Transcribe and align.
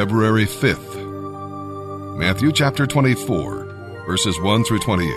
February 0.00 0.46
5th. 0.46 2.16
Matthew 2.16 2.52
chapter 2.52 2.86
24, 2.86 4.04
verses 4.06 4.40
1 4.40 4.64
through 4.64 4.78
28. 4.78 5.12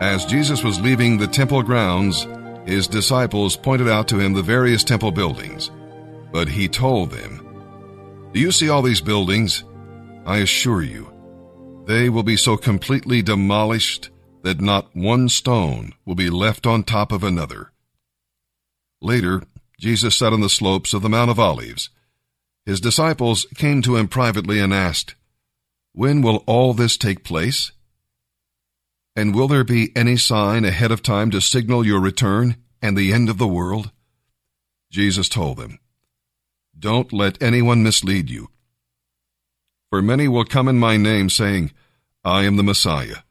As 0.00 0.24
Jesus 0.24 0.64
was 0.64 0.80
leaving 0.80 1.18
the 1.18 1.28
temple 1.28 1.62
grounds, 1.62 2.26
his 2.66 2.88
disciples 2.88 3.54
pointed 3.54 3.86
out 3.88 4.08
to 4.08 4.18
him 4.18 4.32
the 4.32 4.42
various 4.42 4.82
temple 4.82 5.12
buildings. 5.12 5.70
But 6.32 6.48
he 6.48 6.66
told 6.66 7.12
them, 7.12 8.28
Do 8.34 8.40
you 8.40 8.50
see 8.50 8.68
all 8.68 8.82
these 8.82 9.02
buildings? 9.02 9.62
I 10.26 10.38
assure 10.38 10.82
you, 10.82 11.12
they 11.86 12.08
will 12.08 12.24
be 12.24 12.36
so 12.36 12.56
completely 12.56 13.22
demolished 13.22 14.10
that 14.42 14.60
not 14.60 14.96
one 14.96 15.28
stone 15.28 15.92
will 16.04 16.16
be 16.16 16.28
left 16.28 16.66
on 16.66 16.82
top 16.82 17.12
of 17.12 17.22
another. 17.22 17.70
Later, 19.00 19.44
Jesus 19.78 20.16
sat 20.16 20.32
on 20.32 20.40
the 20.40 20.48
slopes 20.48 20.92
of 20.92 21.02
the 21.02 21.08
Mount 21.08 21.30
of 21.30 21.38
Olives. 21.38 21.90
His 22.68 22.82
disciples 22.82 23.46
came 23.54 23.80
to 23.80 23.96
him 23.96 24.08
privately 24.08 24.60
and 24.60 24.74
asked, 24.74 25.14
When 25.94 26.20
will 26.20 26.44
all 26.46 26.74
this 26.74 26.98
take 26.98 27.24
place? 27.24 27.72
And 29.16 29.34
will 29.34 29.48
there 29.48 29.64
be 29.64 29.90
any 29.96 30.18
sign 30.18 30.66
ahead 30.66 30.92
of 30.92 31.00
time 31.00 31.30
to 31.30 31.40
signal 31.40 31.86
your 31.86 31.98
return 31.98 32.56
and 32.82 32.94
the 32.94 33.10
end 33.10 33.30
of 33.30 33.38
the 33.38 33.48
world? 33.48 33.90
Jesus 34.90 35.30
told 35.30 35.56
them, 35.56 35.78
Don't 36.78 37.10
let 37.10 37.42
anyone 37.42 37.82
mislead 37.82 38.28
you. 38.28 38.50
For 39.88 40.02
many 40.02 40.28
will 40.28 40.44
come 40.44 40.68
in 40.68 40.78
my 40.78 40.98
name, 40.98 41.30
saying, 41.30 41.72
I 42.22 42.42
am 42.42 42.56
the 42.56 42.62
Messiah. 42.62 43.22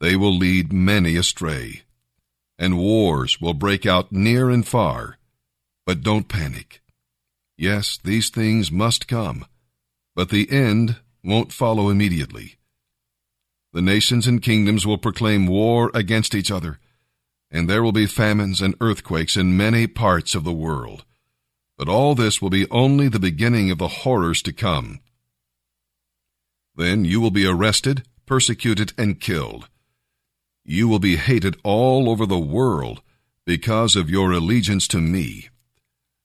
They 0.00 0.16
will 0.16 0.34
lead 0.34 0.72
many 0.72 1.16
astray. 1.16 1.82
And 2.58 2.78
wars 2.78 3.42
will 3.42 3.52
break 3.52 3.84
out 3.84 4.10
near 4.10 4.48
and 4.48 4.66
far. 4.66 5.18
But 5.84 6.00
don't 6.00 6.28
panic. 6.28 6.80
Yes, 7.60 7.98
these 8.02 8.30
things 8.30 8.72
must 8.72 9.06
come, 9.06 9.44
but 10.16 10.30
the 10.30 10.50
end 10.50 10.96
won't 11.22 11.52
follow 11.52 11.90
immediately. 11.90 12.56
The 13.74 13.82
nations 13.82 14.26
and 14.26 14.40
kingdoms 14.40 14.86
will 14.86 14.96
proclaim 14.96 15.46
war 15.46 15.90
against 15.92 16.34
each 16.34 16.50
other, 16.50 16.78
and 17.50 17.68
there 17.68 17.82
will 17.82 17.92
be 17.92 18.06
famines 18.06 18.62
and 18.62 18.74
earthquakes 18.80 19.36
in 19.36 19.58
many 19.58 19.86
parts 19.86 20.34
of 20.34 20.42
the 20.42 20.54
world. 20.54 21.04
But 21.76 21.86
all 21.86 22.14
this 22.14 22.40
will 22.40 22.48
be 22.48 22.66
only 22.70 23.08
the 23.08 23.20
beginning 23.20 23.70
of 23.70 23.76
the 23.76 23.88
horrors 23.88 24.40
to 24.44 24.54
come. 24.54 25.00
Then 26.74 27.04
you 27.04 27.20
will 27.20 27.30
be 27.30 27.44
arrested, 27.44 28.04
persecuted, 28.24 28.94
and 28.96 29.20
killed. 29.20 29.68
You 30.64 30.88
will 30.88 30.98
be 30.98 31.16
hated 31.16 31.58
all 31.62 32.08
over 32.08 32.24
the 32.24 32.38
world 32.38 33.02
because 33.44 33.96
of 33.96 34.08
your 34.08 34.32
allegiance 34.32 34.88
to 34.88 34.98
me. 34.98 35.50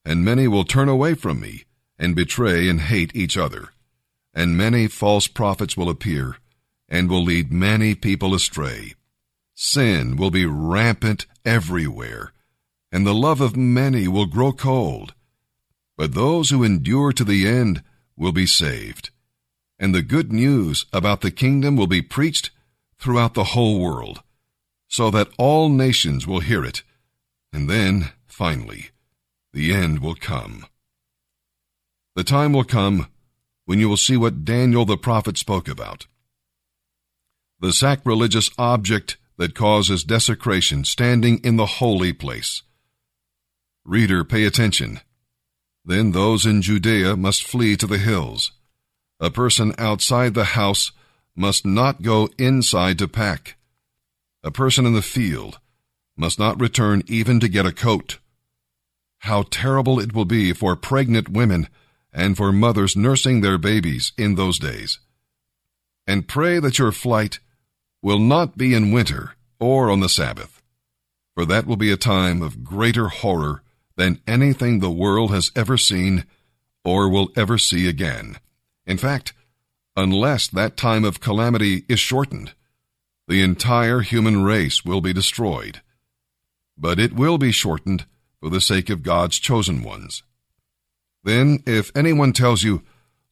And 0.05 0.23
many 0.23 0.47
will 0.47 0.63
turn 0.63 0.87
away 0.87 1.15
from 1.15 1.41
me 1.41 1.63
and 1.97 2.15
betray 2.15 2.69
and 2.69 2.79
hate 2.79 3.15
each 3.15 3.37
other. 3.37 3.69
And 4.33 4.55
many 4.55 4.87
false 4.87 5.27
prophets 5.27 5.75
will 5.75 5.89
appear 5.89 6.37
and 6.87 7.09
will 7.09 7.23
lead 7.23 7.51
many 7.51 7.95
people 7.95 8.35
astray. 8.35 8.93
Sin 9.55 10.17
will 10.17 10.31
be 10.31 10.45
rampant 10.45 11.25
everywhere, 11.43 12.33
and 12.91 13.05
the 13.05 13.13
love 13.13 13.41
of 13.41 13.55
many 13.55 14.07
will 14.07 14.25
grow 14.25 14.51
cold. 14.51 15.13
But 15.97 16.13
those 16.13 16.49
who 16.49 16.63
endure 16.63 17.11
to 17.13 17.23
the 17.23 17.47
end 17.47 17.81
will 18.17 18.33
be 18.33 18.45
saved. 18.45 19.09
And 19.79 19.95
the 19.95 20.01
good 20.01 20.31
news 20.31 20.85
about 20.93 21.21
the 21.21 21.31
kingdom 21.31 21.75
will 21.75 21.87
be 21.87 22.01
preached 22.01 22.51
throughout 22.99 23.33
the 23.33 23.51
whole 23.55 23.79
world, 23.79 24.21
so 24.87 25.09
that 25.11 25.29
all 25.37 25.69
nations 25.69 26.27
will 26.27 26.41
hear 26.41 26.63
it. 26.63 26.83
And 27.51 27.69
then, 27.69 28.11
finally, 28.27 28.89
the 29.55 29.73
end 29.73 29.99
will 29.99 30.15
come. 30.15 30.65
The 32.13 32.25
time 32.25 32.51
will 32.51 32.65
come 32.65 33.07
when 33.63 33.79
you 33.79 33.87
will 33.87 33.95
see 33.95 34.17
what 34.17 34.43
Daniel 34.43 34.83
the 34.83 34.97
prophet 34.97 35.37
spoke 35.37 35.69
about. 35.69 36.07
The 37.61 37.71
sacrilegious 37.71 38.49
object 38.57 39.15
that 39.37 39.55
causes 39.55 40.03
desecration 40.03 40.83
standing 40.83 41.37
in 41.37 41.55
the 41.55 41.77
holy 41.77 42.11
place. 42.11 42.63
Reader, 43.85 44.25
pay 44.25 44.43
attention. 44.43 44.99
Then 45.85 46.11
those 46.11 46.45
in 46.45 46.61
Judea 46.61 47.15
must 47.15 47.47
flee 47.47 47.77
to 47.77 47.87
the 47.87 47.97
hills. 47.97 48.51
A 49.21 49.31
person 49.31 49.73
outside 49.77 50.33
the 50.33 50.51
house 50.59 50.91
must 51.33 51.65
not 51.65 52.01
go 52.01 52.27
inside 52.37 52.99
to 52.99 53.07
pack. 53.07 53.55
A 54.43 54.51
person 54.51 54.85
in 54.85 54.93
the 54.93 55.01
field 55.01 55.59
must 56.17 56.37
not 56.37 56.59
return 56.59 57.03
even 57.07 57.39
to 57.39 57.47
get 57.47 57.65
a 57.65 57.71
coat. 57.71 58.19
How 59.19 59.43
terrible 59.49 59.99
it 59.99 60.13
will 60.13 60.25
be 60.25 60.53
for 60.53 60.75
pregnant 60.75 61.29
women 61.29 61.67
and 62.13 62.37
for 62.37 62.51
mothers 62.51 62.95
nursing 62.95 63.41
their 63.41 63.57
babies 63.57 64.13
in 64.17 64.35
those 64.35 64.57
days. 64.57 64.99
And 66.07 66.27
pray 66.27 66.59
that 66.59 66.79
your 66.79 66.91
flight 66.91 67.39
will 68.01 68.19
not 68.19 68.57
be 68.57 68.73
in 68.73 68.91
winter 68.91 69.33
or 69.59 69.89
on 69.89 69.99
the 69.99 70.09
Sabbath, 70.09 70.61
for 71.33 71.45
that 71.45 71.65
will 71.65 71.75
be 71.75 71.91
a 71.91 71.97
time 71.97 72.41
of 72.41 72.63
greater 72.63 73.07
horror 73.07 73.63
than 73.95 74.21
anything 74.27 74.79
the 74.79 74.91
world 74.91 75.31
has 75.31 75.51
ever 75.55 75.77
seen 75.77 76.25
or 76.83 77.09
will 77.09 77.31
ever 77.35 77.57
see 77.57 77.87
again. 77.89 78.37
In 78.85 78.97
fact, 78.97 79.33
unless 79.95 80.47
that 80.47 80.77
time 80.77 81.03
of 81.03 81.19
calamity 81.19 81.83
is 81.89 81.99
shortened, 81.99 82.53
the 83.27 83.41
entire 83.41 84.01
human 84.01 84.43
race 84.43 84.85
will 84.85 85.01
be 85.01 85.13
destroyed. 85.13 85.81
But 86.77 86.99
it 86.99 87.13
will 87.13 87.37
be 87.37 87.51
shortened 87.51 88.05
for 88.45 88.51
the 88.51 88.61
sake 88.61 88.91
of 88.91 89.01
God's 89.01 89.39
chosen 89.39 89.81
ones. 89.81 90.21
Then, 91.23 91.63
if 91.65 91.91
anyone 91.95 92.31
tells 92.31 92.61
you, 92.61 92.83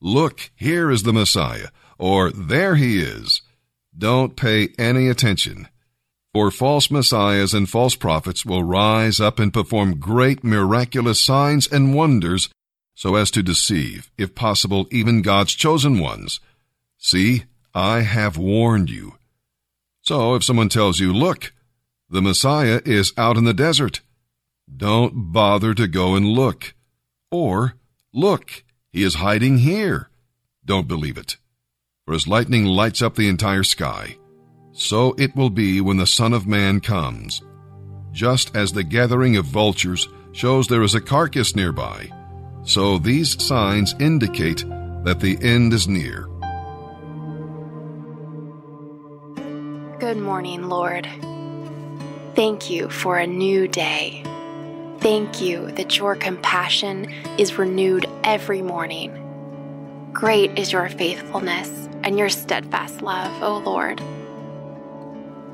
Look, 0.01 0.49
here 0.55 0.89
is 0.89 1.03
the 1.03 1.13
Messiah, 1.13 1.67
or 1.99 2.31
there 2.31 2.77
he 2.77 2.99
is, 2.99 3.43
don't 3.95 4.35
pay 4.35 4.69
any 4.79 5.07
attention. 5.07 5.67
For 6.33 6.49
false 6.49 6.89
messiahs 6.89 7.53
and 7.53 7.69
false 7.69 7.95
prophets 7.95 8.43
will 8.43 8.63
rise 8.63 9.19
up 9.19 9.37
and 9.37 9.53
perform 9.53 9.99
great 9.99 10.43
miraculous 10.43 11.21
signs 11.21 11.67
and 11.67 11.93
wonders 11.93 12.49
so 12.95 13.13
as 13.13 13.29
to 13.31 13.43
deceive, 13.43 14.09
if 14.17 14.33
possible, 14.33 14.87
even 14.89 15.21
God's 15.21 15.53
chosen 15.53 15.99
ones. 15.99 16.39
See, 16.97 17.43
I 17.75 17.99
have 17.99 18.35
warned 18.35 18.89
you. 18.89 19.19
So 20.01 20.33
if 20.33 20.43
someone 20.43 20.69
tells 20.69 20.99
you, 20.99 21.13
look, 21.13 21.53
the 22.09 22.23
Messiah 22.23 22.81
is 22.83 23.13
out 23.15 23.37
in 23.37 23.43
the 23.43 23.53
desert, 23.53 24.01
don't 24.75 25.31
bother 25.31 25.73
to 25.73 25.87
go 25.87 26.15
and 26.15 26.27
look. 26.27 26.73
Or, 27.31 27.75
look, 28.13 28.63
he 28.91 29.03
is 29.03 29.15
hiding 29.15 29.59
here. 29.59 30.09
Don't 30.65 30.87
believe 30.87 31.17
it. 31.17 31.37
For 32.05 32.13
as 32.13 32.27
lightning 32.27 32.65
lights 32.65 33.01
up 33.01 33.15
the 33.15 33.27
entire 33.27 33.63
sky, 33.63 34.17
so 34.71 35.15
it 35.17 35.35
will 35.35 35.49
be 35.49 35.81
when 35.81 35.97
the 35.97 36.07
Son 36.07 36.33
of 36.33 36.47
Man 36.47 36.79
comes. 36.79 37.41
Just 38.11 38.55
as 38.55 38.71
the 38.71 38.83
gathering 38.83 39.37
of 39.37 39.45
vultures 39.45 40.07
shows 40.31 40.67
there 40.67 40.83
is 40.83 40.95
a 40.95 41.01
carcass 41.01 41.55
nearby, 41.55 42.11
so 42.63 42.97
these 42.97 43.41
signs 43.43 43.95
indicate 43.99 44.65
that 45.03 45.19
the 45.19 45.37
end 45.41 45.73
is 45.73 45.87
near. 45.87 46.27
Good 49.99 50.17
morning, 50.17 50.67
Lord. 50.69 51.07
Thank 52.35 52.69
you 52.69 52.89
for 52.89 53.17
a 53.17 53.27
new 53.27 53.67
day. 53.67 54.22
Thank 55.03 55.41
you 55.41 55.69
that 55.71 55.97
your 55.97 56.15
compassion 56.15 57.11
is 57.37 57.57
renewed 57.57 58.05
every 58.23 58.61
morning. 58.61 59.11
Great 60.13 60.57
is 60.57 60.71
your 60.71 60.87
faithfulness 60.87 61.89
and 62.05 62.17
your 62.17 62.29
steadfast 62.29 63.01
love, 63.01 63.43
O 63.43 63.57
Lord. 63.57 63.99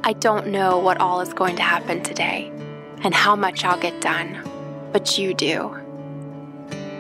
I 0.03 0.13
don't 0.13 0.49
know 0.49 0.77
what 0.77 1.01
all 1.01 1.21
is 1.21 1.33
going 1.33 1.55
to 1.55 1.63
happen 1.63 2.03
today 2.03 2.51
and 3.03 3.11
how 3.11 3.35
much 3.35 3.65
I'll 3.65 3.79
get 3.79 3.99
done, 4.01 4.47
but 4.91 5.17
you 5.17 5.33
do. 5.33 5.75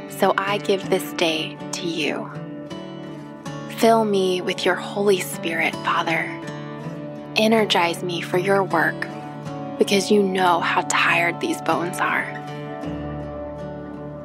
So 0.09 0.33
I 0.35 0.57
give 0.57 0.89
this 0.89 1.13
day 1.13 1.55
to 1.73 1.85
you. 1.85 2.31
Fill 3.77 4.05
me 4.05 4.41
with 4.41 4.65
your 4.65 4.73
Holy 4.73 5.19
Spirit, 5.19 5.75
Father. 5.85 6.23
Energize 7.35 8.01
me 8.01 8.21
for 8.21 8.39
your 8.39 8.63
work 8.63 9.07
because 9.77 10.09
you 10.09 10.23
know 10.23 10.59
how 10.59 10.81
tired 10.89 11.39
these 11.39 11.61
bones 11.61 11.99
are. 11.99 12.38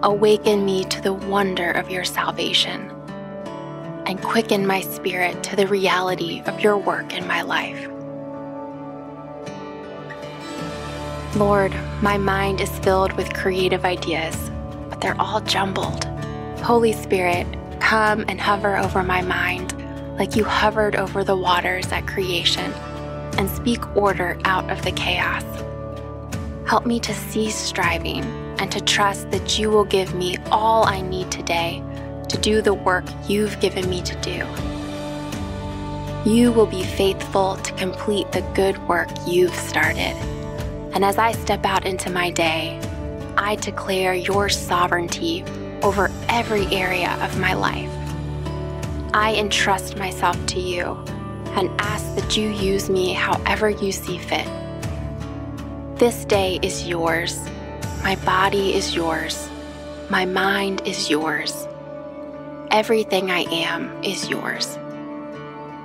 Awaken 0.05 0.67
me 0.67 0.85
to 0.85 1.01
the 1.01 1.15
wonder 1.15 1.71
of 1.71 1.89
your 1.89 2.05
salvation 2.05 2.91
and 4.05 4.23
quicken 4.23 4.67
my 4.67 4.83
spirit 4.83 5.43
to 5.45 5.57
the 5.57 5.67
reality 5.67 6.43
of 6.45 6.61
your 6.61 6.77
work 6.77 7.17
in 7.17 7.27
my 7.27 7.41
life. 7.41 7.89
Lord, 11.37 11.75
my 12.03 12.19
mind 12.19 12.61
is 12.61 12.69
filled 12.81 13.15
with 13.15 13.33
creative 13.33 13.87
ideas, 13.87 14.51
but 14.91 15.01
they're 15.01 15.19
all 15.19 15.41
jumbled. 15.41 16.05
Holy 16.59 16.93
Spirit, 16.93 17.47
come 17.81 18.27
and 18.29 18.39
hover 18.39 18.77
over 18.77 19.03
my 19.03 19.23
mind 19.23 19.73
like 20.19 20.37
you 20.37 20.45
hovered 20.45 20.97
over 20.97 21.25
the 21.25 21.35
waters 21.35 21.91
at 21.93 22.07
creation 22.07 22.71
and 23.39 23.49
speak 23.49 23.97
order 23.97 24.39
out 24.45 24.71
of 24.71 24.83
the 24.83 24.93
chaos. 24.93 25.45
Help 26.67 26.85
me 26.85 27.01
to 27.01 27.15
cease 27.15 27.57
striving 27.57 28.44
and 28.59 28.71
to 28.73 28.81
trust 28.81 29.31
that 29.31 29.59
you 29.59 29.71
will 29.71 29.85
give 29.85 30.15
me 30.15 30.37
all 30.51 30.87
I 30.87 31.01
need 31.01 31.31
today 31.31 31.83
to 32.29 32.39
do 32.39 32.63
the 32.63 32.75
work 32.75 33.05
you've 33.29 33.61
given 33.61 33.89
me 33.89 34.03
to 34.03 34.15
do. 34.21 34.45
You 36.29 36.53
will 36.53 36.67
be 36.67 36.83
faithful 36.83 37.57
to 37.57 37.73
complete 37.75 38.33
the 38.33 38.41
good 38.55 38.79
work 38.89 39.09
you've 39.27 39.55
started. 39.55 40.17
And 40.95 41.05
as 41.05 41.19
I 41.19 41.33
step 41.33 41.65
out 41.67 41.85
into 41.85 42.11
my 42.11 42.31
day, 42.31 42.81
I 43.37 43.57
declare 43.57 44.15
your 44.15 44.49
sovereignty 44.49 45.45
over 45.83 46.11
every 46.29 46.67
area 46.67 47.11
of 47.21 47.39
my 47.39 47.53
life. 47.55 47.91
I 49.13 49.35
entrust 49.37 49.97
myself 49.97 50.37
to 50.47 50.61
you 50.61 50.93
and 51.57 51.71
ask 51.81 52.15
that 52.17 52.37
you 52.37 52.49
use 52.49 52.89
me 52.89 53.13
however 53.13 53.71
you 53.71 53.93
see 53.93 54.19
fit. 54.19 54.49
This 55.97 56.25
day 56.25 56.59
is 56.63 56.89
yours. 56.89 57.39
My 58.05 58.17
body 58.17 58.75
is 58.75 58.95
yours. 58.95 59.49
My 60.11 60.27
mind 60.27 60.83
is 60.85 61.09
yours. 61.09 61.67
Everything 62.71 63.31
I 63.31 63.45
am 63.51 64.05
is 64.05 64.29
yours. 64.29 64.79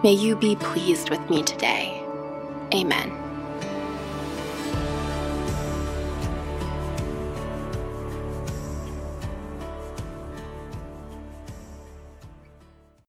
May 0.03 0.11
you 0.11 0.35
be 0.35 0.57
pleased 0.57 1.09
with 1.09 1.29
me 1.29 1.43
today. 1.43 2.03
Amen. 2.73 3.28